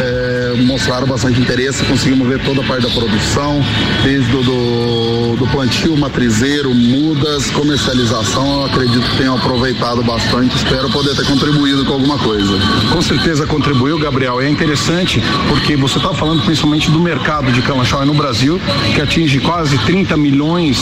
[0.01, 1.85] é, mostraram bastante interesse.
[1.85, 3.61] Conseguimos ver toda a parte da produção,
[4.03, 8.61] desde do, do, do plantio, matrizeiro, mudas, comercialização.
[8.61, 10.57] Eu acredito que tenham aproveitado bastante.
[10.57, 12.59] Espero poder ter contribuído com alguma coisa.
[12.93, 14.41] Com certeza contribuiu, Gabriel.
[14.41, 18.61] É interessante porque você está falando principalmente do mercado de calanchói no Brasil,
[18.95, 20.79] que atinge quase 30 milhões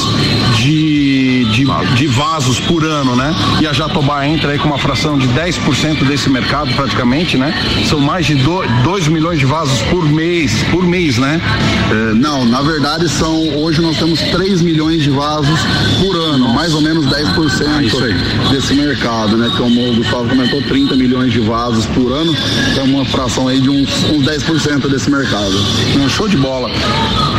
[0.57, 3.35] de, de, de vasos por ano, né?
[3.61, 7.55] E a Jatobá entra aí com uma fração de 10% desse mercado praticamente, né?
[7.85, 8.35] São mais de
[8.83, 11.41] 2 milhões de vasos por mês, por mês, né?
[11.89, 13.37] É, não, na verdade são.
[13.57, 15.61] Hoje nós temos 3 milhões de vasos
[16.01, 19.49] por ano, mais ou menos 10% Ah, desse mercado, né?
[19.57, 22.35] Como o Gustavo comentou, 30 milhões de vasos por ano,
[22.77, 25.55] é uma fração aí de uns, uns 10% desse mercado.
[25.97, 26.69] Um show de bola.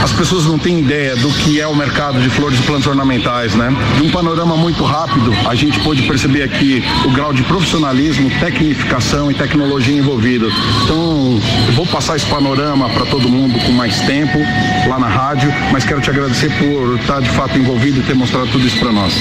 [0.02, 3.54] As pessoas não têm ideia do que é o mercado de flores e plantas ornamentais,
[3.56, 3.76] né?
[3.98, 9.30] De um panorama muito rápido, a gente pôde perceber aqui o grau de profissionalismo, tecnificação
[9.30, 10.48] e tecnologia envolvida.
[10.84, 14.40] Então, eu vou passar esse panorama para todo mundo com mais tempo
[14.88, 18.48] lá na rádio, mas quero te agradecer por estar de fato envolvido e ter mostrado
[18.48, 19.14] tudo isso para nós.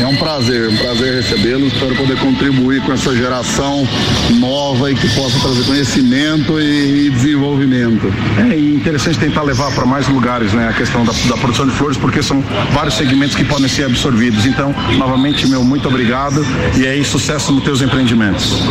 [0.00, 1.66] É um prazer, um prazer recebê-lo.
[1.66, 3.86] Espero poder contribuir com essa geração
[4.38, 8.12] nova e que possa trazer conhecimento e, e desenvolvimento.
[8.38, 11.72] É e interessante tentar levar para mais lugares né, a questão da, da produção de
[11.72, 14.46] flores, porque são vários segmentos que podem ser absorvidos.
[14.46, 16.44] Então, novamente, meu muito obrigado
[16.76, 18.62] e aí sucesso nos teus empreendimentos.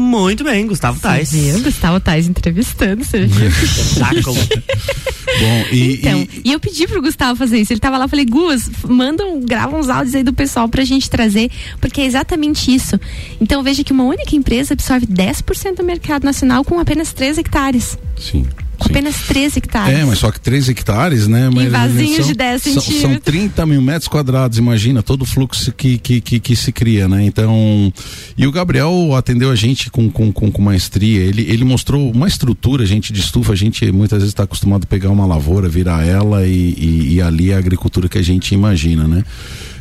[0.00, 1.28] Muito bem, Gustavo Tais.
[1.30, 1.52] Você
[1.82, 1.92] viu?
[1.92, 3.50] Gustavo Tais entrevistando, você viu?
[3.50, 4.32] Saco.
[4.32, 6.52] Bom, e, Então, e...
[6.52, 7.72] eu pedi pro Gustavo fazer isso.
[7.72, 11.10] Ele tava lá, falei, Gus, manda um, grava uns áudios aí do pessoal pra gente
[11.10, 12.98] trazer, porque é exatamente isso.
[13.40, 17.98] Então veja que uma única empresa absorve 10% do mercado nacional com apenas 3 hectares.
[18.16, 18.46] Sim.
[18.90, 19.98] Apenas 3 hectares.
[19.98, 21.50] É, mas só que 3 hectares, né?
[21.52, 23.24] Mas Em vasinhos são, de 10 são, são centímetros.
[23.24, 27.24] 30 mil metros quadrados, imagina todo o fluxo que, que, que, que se cria, né?
[27.24, 27.92] Então,
[28.36, 32.28] e o Gabriel atendeu a gente com, com, com, com maestria, ele, ele mostrou uma
[32.28, 36.06] estrutura, gente, de estufa, a gente muitas vezes está acostumado a pegar uma lavoura, virar
[36.06, 39.24] ela e, e, e ali é a agricultura que a gente imagina, né?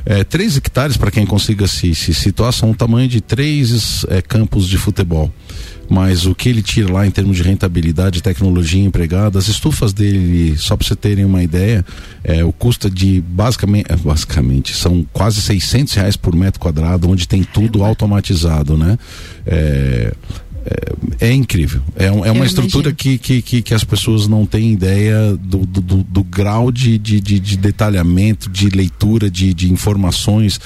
[0.06, 4.22] É, 3 hectares, para quem consiga se, se situar, são o tamanho de três é,
[4.22, 5.32] campos de futebol
[5.94, 10.56] mas o que ele tira lá em termos de rentabilidade, tecnologia empregada, as estufas dele,
[10.58, 11.84] só para você terem uma ideia,
[12.24, 17.28] é, o custo de basicamente, é, basicamente são quase 600 reais por metro quadrado, onde
[17.28, 18.98] tem tudo automatizado, né?
[19.46, 20.14] É,
[21.20, 21.82] é, é incrível.
[21.98, 25.66] É, um- é uma estrutura que, que, que, que as pessoas não têm ideia do,
[25.66, 30.58] do, do- do grau de, de, de, de detalhamento, de leitura de, de informações,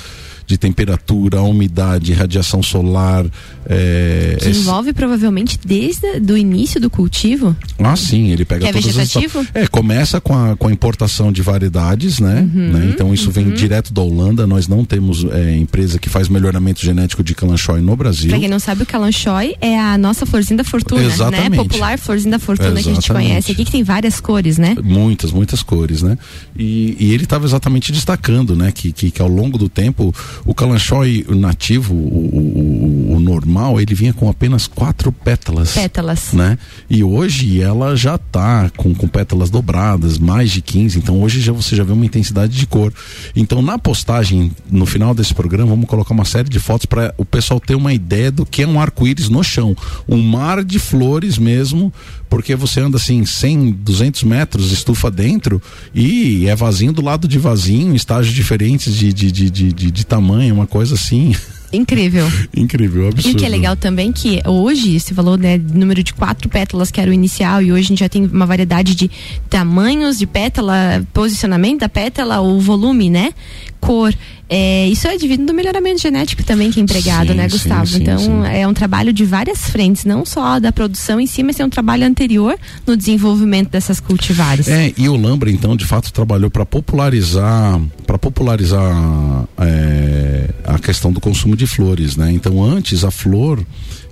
[0.47, 3.25] de temperatura, umidade, radiação solar.
[3.67, 7.55] É, Que esse- envolve provavelmente desde o início do cultivo.
[7.79, 9.45] ah, sim, ele pega Que é todas as vegetativo?
[9.53, 12.41] É, começa com a, com a importação de variedades, né?
[12.53, 12.91] Uhum, né?
[12.93, 14.45] Então isso vem direto da Holanda.
[14.45, 18.29] Nós não temos é, empresa que faz melhoramento genético de Kalanchoy no Brasil.
[18.29, 21.49] Pra quem não sabe, o Kalanchoy é a nossa florzinha da fortuna, Exatamente.
[21.49, 21.57] né?
[21.57, 23.27] Popular florzinha da fortuna que a gente Exatamente.
[23.29, 24.75] conhece aqui, que tem várias cores, né?
[24.83, 26.17] Muitas, muitas cores, né?
[26.55, 28.71] E, e ele estava exatamente destacando, né?
[28.71, 33.79] Que, que, que ao longo do tempo, o calanchói nativo, o, o, o- o normal,
[33.79, 35.73] ele vinha com apenas quatro pétalas.
[35.73, 36.33] Pétalas.
[36.33, 36.57] Né?
[36.89, 40.97] E hoje ela já tá com, com pétalas dobradas, mais de 15.
[40.99, 42.91] Então hoje já, você já vê uma intensidade de cor.
[43.35, 47.23] Então na postagem, no final desse programa, vamos colocar uma série de fotos para o
[47.25, 49.75] pessoal ter uma ideia do que é um arco-íris no chão.
[50.09, 51.93] Um mar de flores mesmo,
[52.29, 55.61] porque você anda assim 100, 200 metros, estufa dentro
[55.93, 60.05] e é vasinho do lado de vasinho, estágios diferentes de, de, de, de, de, de
[60.05, 61.33] tamanho, uma coisa assim.
[61.71, 62.25] Incrível.
[62.55, 63.35] Incrível, E absurdo.
[63.35, 67.01] o que é legal também que hoje, você falou, né, número de quatro pétalas que
[67.01, 69.09] era o inicial e hoje a gente já tem uma variedade de
[69.49, 73.33] tamanhos de pétala, posicionamento da pétala, o volume, né?
[73.79, 74.13] Cor.
[74.47, 77.87] É, isso é devido do melhoramento genético também que é empregado, Sim, né, Gustavo?
[77.87, 78.45] sim, então sim.
[78.45, 81.69] é um trabalho de várias frentes, não só da produção em si, mas é um
[81.69, 84.67] trabalho anterior no desenvolvimento dessas cultivares.
[84.67, 91.11] É, e o Lambra, então, de fato, trabalhou para popularizar, para popularizar é, a questão
[91.11, 92.31] do consumo de flores, né?
[92.31, 93.65] Então, antes a flor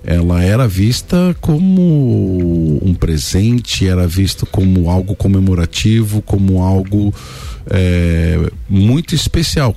[0.06, 7.12] ela era vista como um presente, era visto como algo comemorativo, como algo
[7.70, 9.74] é, muito especial.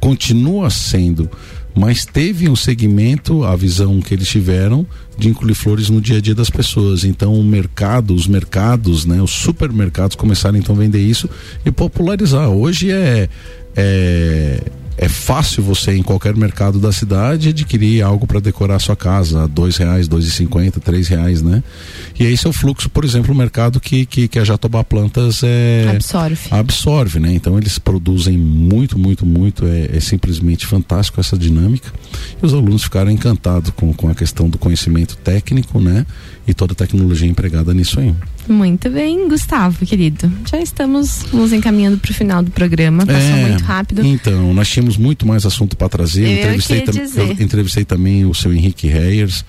[0.00, 1.30] Continua sendo,
[1.74, 4.86] mas teve um segmento, a visão que eles tiveram
[5.16, 7.04] de incluir flores no dia a dia das pessoas.
[7.04, 11.28] Então o mercado, os mercados, né, os supermercados começaram então a vender isso
[11.64, 12.48] e popularizar.
[12.48, 13.28] Hoje é
[13.76, 14.60] é,
[14.96, 19.44] é fácil você em qualquer mercado da cidade adquirir algo para decorar a sua casa,
[19.44, 21.62] a dois reais, dois e cinquenta, três reais, né?
[22.18, 25.40] E esse é o fluxo, por exemplo, o mercado que, que, que a Jatobá Plantas
[25.42, 26.38] é Absorve.
[26.50, 27.32] absorve, né?
[27.32, 31.90] Então eles produzem muito, muito, muito, é, é simplesmente fantástico essa dinâmica.
[32.42, 36.04] E os alunos ficaram encantados com, com a questão do conhecimento técnico, né?
[36.46, 38.12] E toda a tecnologia empregada nisso aí.
[38.48, 40.30] Muito bem, Gustavo, querido.
[40.50, 43.06] Já estamos nos encaminhando para o final do programa.
[43.06, 44.04] Passou É, muito rápido.
[44.04, 46.26] Então, nós tínhamos muito mais assunto para trazer.
[46.26, 46.84] Eu entrevistei,
[47.16, 49.44] eu entrevistei também o seu Henrique Reyers,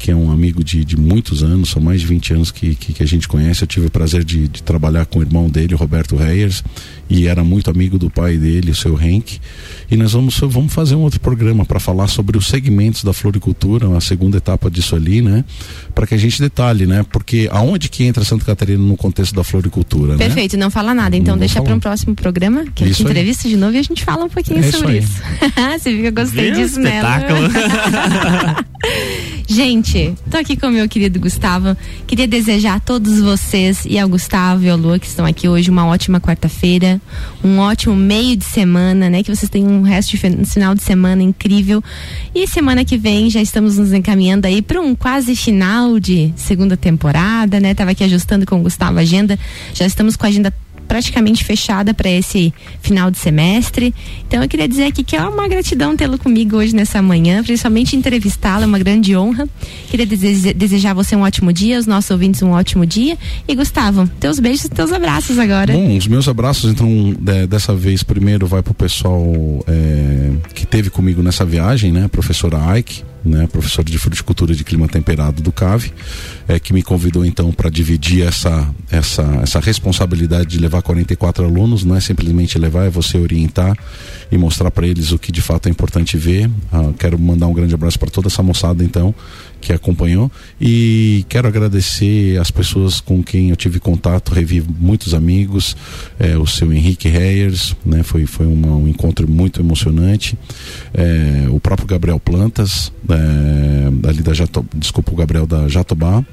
[0.00, 2.94] que é um amigo de, de muitos anos, são mais de 20 anos que, que,
[2.94, 3.62] que a gente conhece.
[3.62, 6.64] Eu tive o prazer de, de trabalhar com o irmão dele, o Roberto Reyers,
[7.08, 9.38] e era muito amigo do pai dele, o seu Henk.
[9.90, 13.94] E nós vamos, vamos fazer um outro programa para falar sobre os segmentos da floricultura,
[13.94, 15.44] a segunda etapa disso ali, né?
[15.94, 17.04] Para que a gente detalhe, né?
[17.12, 20.18] Porque aonde que entra Santa Catarina no contexto da floricultura, né?
[20.24, 21.14] Perfeito, não fala nada.
[21.14, 23.10] Então Não deixa para um próximo programa, que a gente Isso aí.
[23.10, 24.98] entrevista de novo e a gente fala um pouquinho É isso sobre aí.
[24.98, 25.20] isso.
[25.78, 26.62] Você viu que eu gostei Viu?
[26.62, 26.96] disso, né?
[26.96, 27.48] Espetáculo.
[29.48, 29.89] Gente,
[30.30, 31.76] tô aqui com o meu querido Gustavo.
[32.06, 35.68] Queria desejar a todos vocês e ao Gustavo e ao Lua que estão aqui hoje
[35.68, 37.00] uma ótima quarta-feira,
[37.42, 39.24] um ótimo meio de semana, né?
[39.24, 41.82] Que vocês tenham um resto de final de semana incrível.
[42.32, 46.76] E semana que vem já estamos nos encaminhando aí para um quase final de segunda
[46.76, 47.74] temporada, né?
[47.74, 49.36] Tava aqui ajustando com o Gustavo a agenda.
[49.74, 50.54] Já estamos com a agenda
[50.90, 53.94] praticamente fechada para esse final de semestre.
[54.26, 57.94] Então eu queria dizer aqui que é uma gratidão tê-lo comigo hoje nessa manhã, principalmente
[57.94, 59.48] entrevistá-lo, é uma grande honra.
[59.88, 63.16] Queria dese- desejar a você um ótimo dia, os nossos ouvintes um ótimo dia.
[63.46, 65.72] E Gustavo, teus beijos e teus abraços agora.
[65.72, 69.32] Bom, os meus abraços, então, de- dessa vez, primeiro vai pro pessoal
[69.68, 72.08] é, que teve comigo nessa viagem, né?
[72.08, 75.92] Professora Ike, né, professor de fruticultura de clima temperado do CAV,
[76.48, 81.84] é, que me convidou então para dividir essa, essa, essa responsabilidade de levar 44 alunos,
[81.84, 83.76] não é simplesmente levar, é você orientar
[84.30, 86.50] e mostrar para eles o que de fato é importante ver.
[86.72, 89.14] Ah, quero mandar um grande abraço para toda essa moçada então
[89.60, 90.30] que acompanhou.
[90.60, 95.76] E quero agradecer as pessoas com quem eu tive contato, revi muitos amigos,
[96.18, 100.38] é, o seu Henrique Reyers, né, foi, foi uma, um encontro muito emocionante,
[100.94, 106.24] é, o próprio Gabriel Plantas, é, ali da Jato, desculpa, o Gabriel da Jatobá,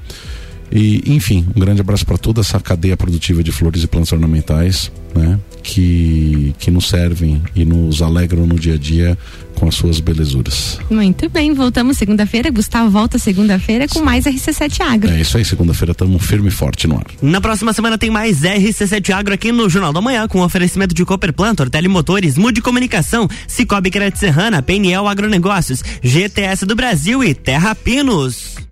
[0.70, 4.92] e, enfim, um grande abraço para toda essa cadeia produtiva de flores e plantas ornamentais,
[5.14, 5.38] né?
[5.62, 9.18] Que, que nos servem e nos alegram no dia a dia
[9.58, 10.78] com as suas belezuras.
[10.88, 12.50] Muito bem, voltamos segunda-feira.
[12.50, 15.10] Gustavo volta segunda-feira com mais RC7 Agro.
[15.10, 17.06] É isso aí, segunda-feira estamos firme e forte no ar.
[17.20, 21.04] Na próxima semana tem mais RC7 Agro aqui no Jornal da Manhã, com oferecimento de
[21.04, 27.34] Cooper Plant, Ortele Motores, Mude Comunicação, Cicobi Crédito Serrana, PNL Agronegócios, GTS do Brasil e
[27.34, 28.57] Terra Pinos.